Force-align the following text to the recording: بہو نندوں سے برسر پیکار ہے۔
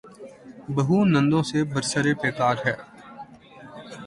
بہو 0.75 0.97
نندوں 1.13 1.43
سے 1.49 1.59
برسر 1.73 2.05
پیکار 2.21 2.55
ہے۔ 2.65 2.75